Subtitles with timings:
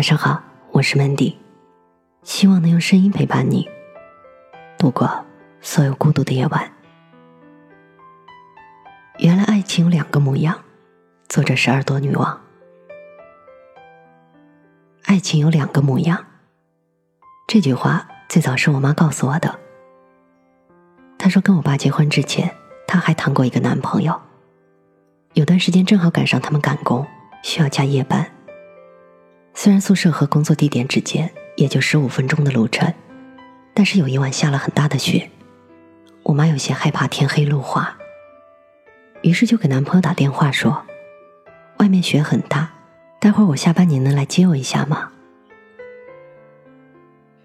[0.00, 0.42] 晚上好，
[0.72, 1.34] 我是 Mandy，
[2.22, 3.68] 希望能用声音陪伴你
[4.78, 5.26] 度过
[5.60, 6.72] 所有孤独的夜晚。
[9.18, 10.58] 原来爱情有两个模样，
[11.28, 12.40] 作者是耳朵女王。
[15.04, 16.24] 爱情有两个模样，
[17.46, 19.58] 这句话最早是我妈告诉我的。
[21.18, 22.56] 她说跟我爸结婚之前，
[22.86, 24.18] 她还谈过一个男朋友，
[25.34, 27.06] 有段时间正好赶上他们赶工，
[27.42, 28.26] 需要加夜班。
[29.54, 32.92] 虽然宿舍和工作地点之间也就十五分钟的路程，
[33.74, 35.30] 但是有一晚下了很大的雪，
[36.22, 37.96] 我妈有些害怕天黑路滑，
[39.22, 40.82] 于是就给男朋友打电话说
[41.78, 42.70] ：“外面雪很大，
[43.20, 45.10] 待会儿我下班你能来接我一下吗？”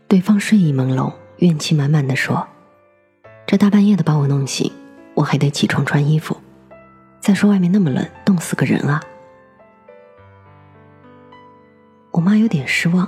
[0.08, 2.48] 对方睡意朦胧，怨气满满的说
[3.46, 4.72] ：“这大半夜的把我弄醒，
[5.16, 6.38] 我还得起床穿衣服，
[7.20, 9.02] 再说外面那么冷，冻死个人啊！”
[12.26, 13.08] 妈有点失望，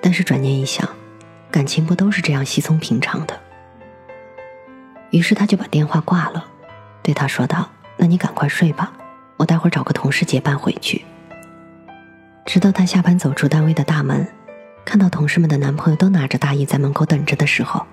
[0.00, 0.88] 但是转念一想，
[1.50, 3.36] 感情不都是这样稀松平常的？
[5.10, 6.44] 于是她就把电话挂了，
[7.02, 7.68] 对他说道
[7.98, 8.92] ：“那你赶快睡吧，
[9.38, 11.04] 我待会儿找个同事结伴回去。”
[12.46, 14.24] 直到她下班走出单位的大门，
[14.84, 17.84] 看到同事们的男朋友都拿着大衣在门口等着的时候，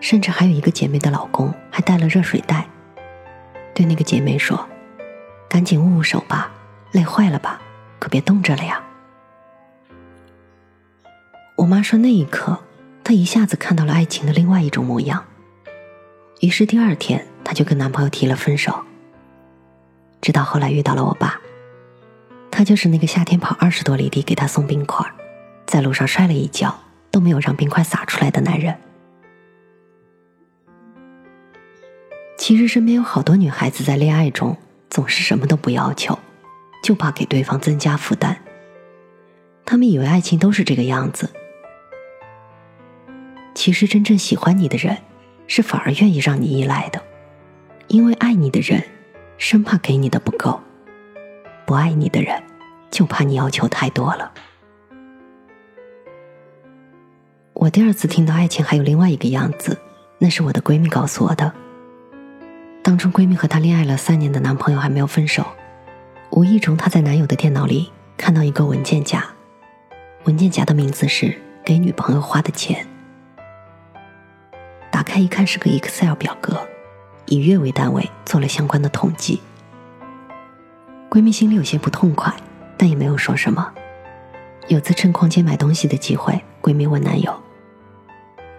[0.00, 2.68] 甚至还有一个姐妹的老公还带了热水袋，
[3.74, 4.64] 对那个姐妹说
[5.50, 6.52] ：“赶紧捂捂手吧，
[6.92, 7.60] 累坏了吧，
[7.98, 8.80] 可别冻着了呀。”
[11.56, 12.58] 我妈说，那一刻，
[13.02, 15.24] 她一下子看到了爱情的另外一种模样。
[16.40, 18.84] 于是第二天，她就跟男朋友提了分手。
[20.20, 21.40] 直到后来遇到了我爸，
[22.50, 25.06] 他就是那个夏天跑二十多里地给她送冰块，
[25.66, 26.78] 在路上摔了一跤
[27.10, 28.76] 都没有让冰块洒出来的男人。
[32.36, 34.56] 其实身边有好多女孩子在恋爱中
[34.90, 36.18] 总是什么都不要求，
[36.82, 38.36] 就怕给对方增加负担。
[39.64, 41.30] 她们以为爱情都是这个样子。
[43.66, 44.96] 其实真正喜欢你的人，
[45.48, 47.02] 是反而愿意让你依赖的，
[47.88, 48.80] 因为爱你的人，
[49.38, 50.60] 生怕给你的不够；
[51.66, 52.40] 不爱你的人，
[52.92, 54.30] 就怕你要求太多了。
[57.54, 59.76] 我第二次听到爱情还有另外一个样子，
[60.18, 61.52] 那是我的闺蜜告诉我的。
[62.84, 65.44] 当初闺蜜和她恋爱了三年的男朋友还没有分手，
[66.30, 69.24] 无意中她在男友的电脑里看到一个文件夹，
[70.22, 72.86] 文件夹的名字是给女朋友花的钱。
[75.06, 76.66] 打开一看，是个 Excel 表格，
[77.26, 79.40] 以月为单位做了相关的统计。
[81.08, 82.34] 闺蜜心里有些不痛快，
[82.76, 83.72] 但也没有说什么。
[84.66, 87.40] 有次趁逛街买东西的机会，闺蜜问男友：“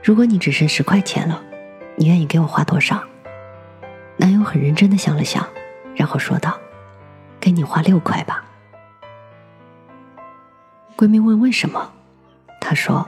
[0.02, 1.44] 如果你只剩十块钱了，
[1.98, 3.04] 你愿意给我花多少？”
[4.16, 5.46] 男友很认真的想了想，
[5.96, 6.58] 然后说道
[7.42, 8.46] ：“给你花六块吧。”
[10.96, 11.92] 闺蜜问：“为什么？”
[12.62, 13.06] 她说：“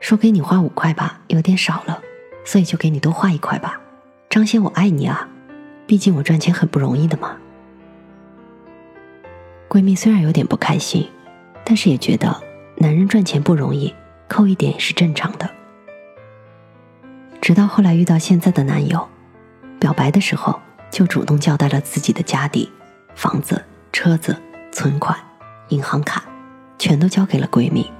[0.00, 1.98] 说给你花五块吧，有点少了。”
[2.44, 3.80] 所以就给你多画一块吧，
[4.28, 5.28] 彰显我爱你啊！
[5.86, 7.36] 毕竟我赚钱很不容易的嘛。
[9.68, 11.10] 闺蜜虽然有点不开心，
[11.64, 12.40] 但是也觉得
[12.76, 13.92] 男人赚钱不容易，
[14.28, 15.50] 扣一点也是正常的。
[17.40, 19.08] 直到后来遇到现在的男友，
[19.78, 20.60] 表白的时候
[20.90, 22.70] 就主动交代了自己的家底、
[23.14, 23.62] 房子、
[23.92, 24.40] 车子、
[24.70, 25.18] 存款、
[25.68, 26.24] 银行卡，
[26.78, 27.90] 全都交给了闺蜜，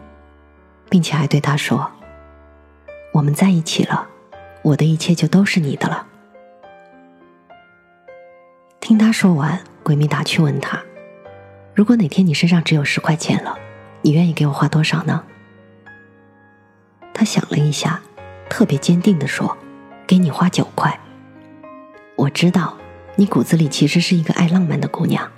[0.88, 1.90] 并且还对她说
[3.12, 4.08] ：“我们在一起了。”
[4.64, 6.06] 我的一切就都是你的了。
[8.80, 10.82] 听她说完，闺蜜打趣问她
[11.76, 13.58] ：“如果哪天你身上只有十块钱了，
[14.00, 15.22] 你愿意给我花多少呢？”
[17.12, 18.00] 她想了一下，
[18.48, 19.56] 特别坚定的说
[20.08, 20.98] ：“给你花九块。”
[22.16, 22.76] 我知道
[23.16, 25.30] 你骨子里其实是一个爱浪漫的姑娘。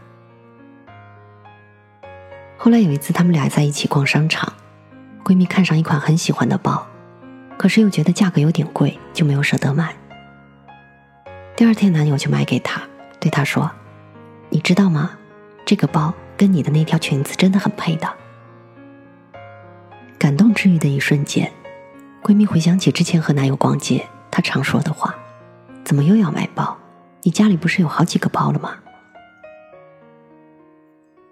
[2.56, 4.52] 后来有一次，他们俩在一起逛商场，
[5.24, 6.86] 闺蜜看上一款很喜欢的包。
[7.56, 9.94] 可是又觉得价格有点贵，就没有舍得买。
[11.56, 12.82] 第二天，男友就买给她，
[13.18, 13.70] 对她说
[14.50, 15.12] ：“你知道吗？
[15.64, 18.12] 这个包跟你的那条裙子真的很配的。”
[20.18, 21.50] 感动治愈的一瞬间，
[22.22, 25.14] 闺蜜回想起之前和男友逛街，她常说的话
[25.82, 26.76] ：“怎么又要买包？
[27.22, 28.76] 你家里不是有好几个包了吗？”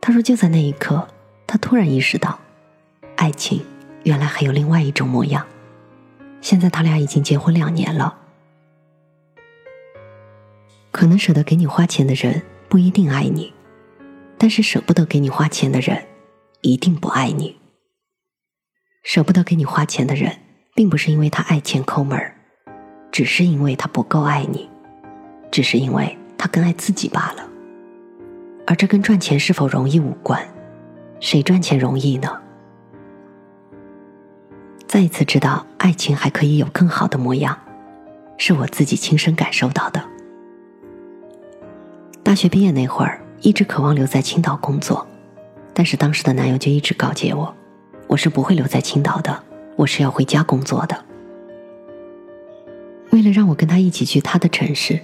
[0.00, 1.06] 她说：“就在那一刻，
[1.46, 2.38] 她突然意识到，
[3.16, 3.64] 爱情
[4.04, 5.46] 原来还有另外一种模样。”
[6.44, 8.18] 现在他俩已经结婚两年了，
[10.90, 13.50] 可能舍得给你花钱的人不一定爱你，
[14.36, 16.04] 但是舍不得给你花钱的人
[16.60, 17.56] 一定不爱你。
[19.04, 20.38] 舍不得给你花钱的人，
[20.74, 22.36] 并不是因为他爱钱抠门儿，
[23.10, 24.68] 只是因为他不够爱你，
[25.50, 27.48] 只是因为他更爱自己罢了。
[28.66, 30.46] 而这跟赚钱是否容易无关，
[31.20, 32.38] 谁赚钱容易呢？
[34.94, 37.58] 再一次知道爱情还可以有更好的模样，
[38.36, 40.00] 是我自己亲身感受到的。
[42.22, 45.04] 大学毕业那会儿，一直渴望留在青岛工作，
[45.72, 47.52] 但是当时的男友就一直告诫我，
[48.06, 49.42] 我是不会留在青岛的，
[49.74, 51.04] 我是要回家工作的。
[53.10, 55.00] 为了让我跟他一起去他的城市，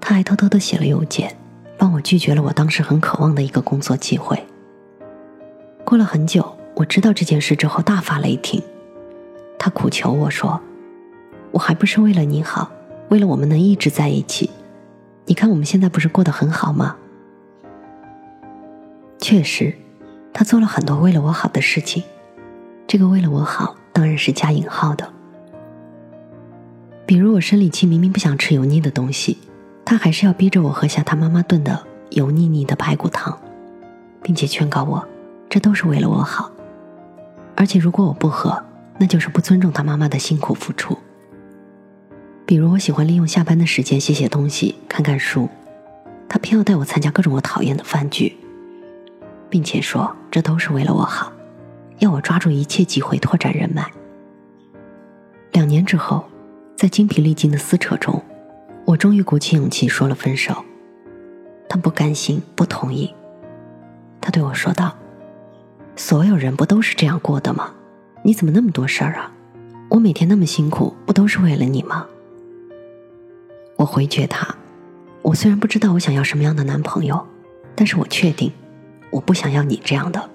[0.00, 1.32] 他还偷偷的写了邮件，
[1.76, 4.36] 帮我拒绝了我当时很渴望的一个工作机会。
[5.84, 8.60] 过了很久，我知道这件事之后大发雷霆，
[9.58, 10.60] 他苦求我说
[11.52, 12.70] ：“我还不是为了你好，
[13.08, 14.50] 为了我们能一直在一起。
[15.26, 16.96] 你看我们现在不是过得很好吗？”
[19.18, 19.74] 确实，
[20.32, 22.04] 他做了很多为了我好的事情，
[22.86, 25.12] 这个为了我好当然是加引号的。
[27.04, 29.38] 比如我生理期明明不想吃油腻的东西，
[29.84, 33.36] 他还是要逼着我喝下他妈妈炖的油腻腻的排骨汤，
[34.22, 35.04] 并且劝告我，
[35.48, 36.50] 这都是为了我好。
[37.56, 38.62] 而且如果我不喝，
[38.98, 40.98] 那就是不尊重他妈妈的辛苦付出。
[42.44, 45.48] 比如我喜欢利用下班的时间写写东西、看看书，
[46.28, 48.36] 他偏要带我参加各种我讨厌的饭局，
[49.48, 51.32] 并且说这都是为了我好，
[51.98, 53.90] 要我抓住一切机会拓展人脉。
[55.52, 56.24] 两年之后。
[56.78, 58.22] 在精疲力尽的撕扯中，
[58.84, 60.64] 我终于鼓起勇气说了分手。
[61.68, 63.12] 他不甘心，不同意。
[64.20, 64.96] 他对我说道
[65.98, 67.74] ：“所有人不都是这样过的吗？
[68.28, 69.32] 你怎么那么多事儿啊？
[69.88, 72.06] 我每天那么辛苦，不都是为了你吗？”
[73.76, 74.54] 我回绝他
[75.24, 77.26] ：“我虽然不知道我想要什么样的男朋友，
[77.74, 78.52] 但是我确定，
[79.08, 80.28] 我不想要你这样的。”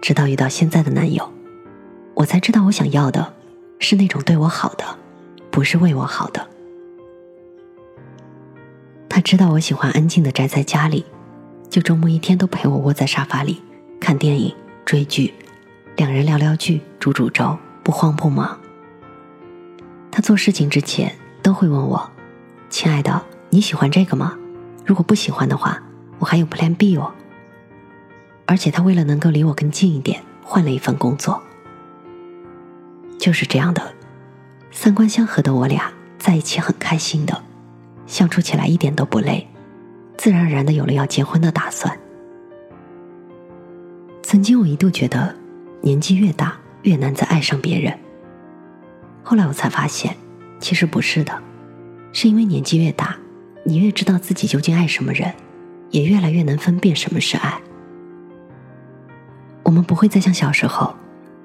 [0.00, 1.32] 直到遇到现在的男友，
[2.14, 3.34] 我才知道我想要的。
[3.80, 4.84] 是那种对我好的，
[5.50, 6.46] 不是为我好的。
[9.08, 11.04] 他知道我喜欢安静的宅在家里，
[11.68, 13.60] 就周末一天都陪我窝在沙发里
[13.98, 14.54] 看电影、
[14.84, 15.34] 追剧，
[15.98, 18.56] 两人聊聊剧、煮煮粥，不慌不忙。
[20.12, 21.12] 他做事情之前
[21.42, 22.08] 都会问我
[22.70, 24.38] ：“亲爱的，你喜欢这个吗？
[24.86, 25.82] 如果不喜欢的话，
[26.20, 27.12] 我还有 Plan B 哦。”
[28.46, 31.42] 而且他为了能够离我更近一点，换了一份工作。
[33.18, 33.92] 就是这样的，
[34.70, 37.42] 三观相合的我俩在一起很开心的，
[38.06, 39.48] 相处起来一点都不累，
[40.16, 41.98] 自然而然的有了要结婚的打算。
[44.22, 45.34] 曾经我一度觉得，
[45.80, 47.98] 年纪越大越难再爱上别人。
[49.22, 50.16] 后来我才发现，
[50.60, 51.42] 其实不是的，
[52.12, 53.16] 是因为年纪越大，
[53.64, 55.34] 你越知道自己究竟爱什么人，
[55.90, 57.60] 也越来越能分辨什么是爱。
[59.62, 60.94] 我们不会再像小时候。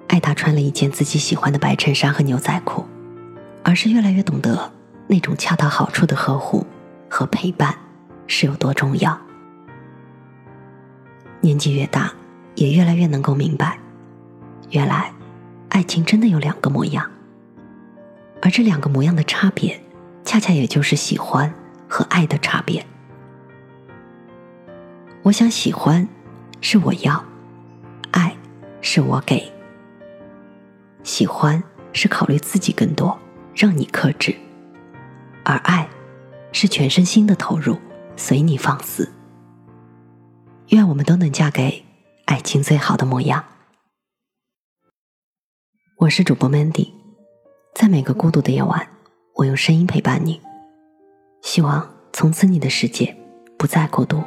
[0.09, 2.85] 爱他穿了一件自己喜欢的白衬衫和牛仔裤，
[3.63, 4.71] 而是越来越懂得
[5.07, 6.63] 那种恰到好处的呵护
[7.09, 7.73] 和陪伴
[8.27, 9.19] 是有多重要。
[11.41, 12.13] 年纪越大，
[12.53, 13.79] 也越来越能够明白，
[14.73, 15.13] 原来
[15.69, 17.07] 爱情真的有两个模样，
[18.41, 19.79] 而这两个模样的差别，
[20.25, 21.53] 恰恰也就是喜欢
[21.87, 22.83] 和爱的差别。
[25.21, 26.07] 我想喜欢
[26.59, 27.23] 是我要，
[28.09, 28.35] 爱
[28.81, 29.51] 是我给。
[31.03, 31.61] 喜欢
[31.91, 33.15] 是考虑自己更多，
[33.55, 34.33] 让你克制；
[35.43, 35.87] 而爱
[36.51, 37.77] 是全身心的投入，
[38.15, 39.13] 随你放肆。
[40.69, 41.83] 愿我们都能嫁给
[42.25, 43.43] 爱情最好的模样。
[46.03, 46.89] 我是主播 Mandy，
[47.73, 48.85] 在每个孤独的夜晚，
[49.35, 50.41] 我用声音陪伴你。
[51.41, 53.15] 希望从此你的世界
[53.57, 54.21] 不再孤独。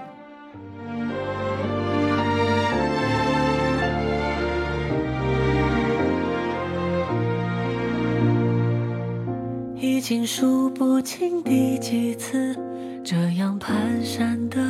[9.75, 12.57] 已经数不清第几次
[13.05, 14.63] 这样蹒跚的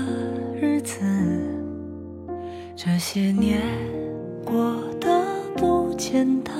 [0.61, 1.01] 日子，
[2.75, 3.63] 这些年
[4.45, 5.25] 过得
[5.57, 6.55] 不简单，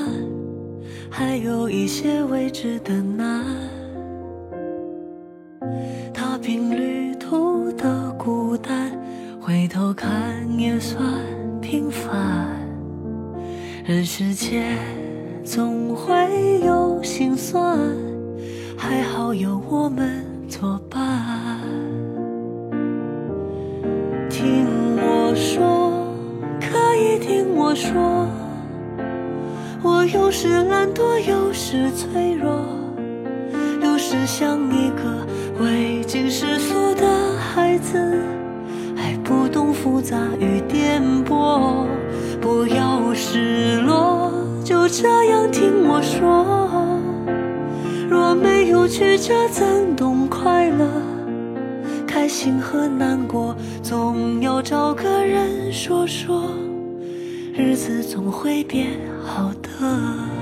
[1.19, 3.43] 还有一些未知的难。
[6.13, 8.93] 踏平旅途的孤单，
[9.41, 11.03] 回头看也算
[11.63, 12.61] 平凡。
[13.87, 14.77] 人世间
[15.43, 16.61] 总会
[31.69, 32.65] 是，脆弱，
[33.83, 35.27] 有时像一个
[35.59, 38.23] 未经世俗的孩子，
[38.95, 41.85] 还不懂复杂与颠簸。
[42.41, 44.31] 不要失落，
[44.63, 46.47] 就这样听我说。
[48.09, 50.87] 若没有曲折，怎懂快乐？
[52.07, 56.45] 开心和难过，总要找个人说说。
[57.53, 58.87] 日子总会变
[59.25, 60.36] 好的。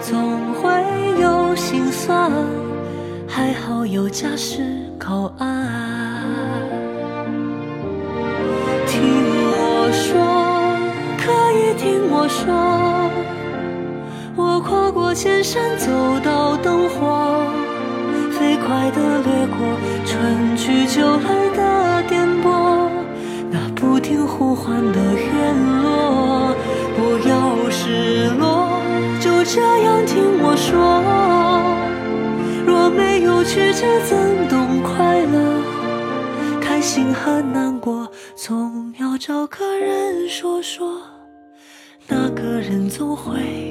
[0.00, 0.70] 总会
[1.20, 2.30] 有心酸，
[3.28, 4.62] 还好有家是
[4.98, 5.68] 靠岸。
[8.86, 9.00] 听
[9.52, 10.14] 我说，
[11.18, 12.52] 可以听我说，
[14.36, 15.90] 我跨过千山，走
[16.24, 17.46] 到灯火。
[18.32, 19.58] 飞快地掠过
[20.06, 22.88] 春去秋来的颠簸，
[23.50, 25.09] 那不停呼唤的
[33.80, 36.60] 这，怎懂快乐？
[36.60, 38.06] 开心和难过，
[38.36, 41.00] 总要找个人说说，
[42.06, 43.69] 那个人总会